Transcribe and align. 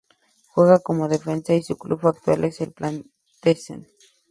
Juega 0.47 0.79
como 0.79 1.07
defensa, 1.07 1.53
y 1.53 1.61
su 1.61 1.77
club 1.77 1.99
actual 2.07 2.45
es 2.45 2.59
el 2.61 2.71
"Platense". 2.71 3.85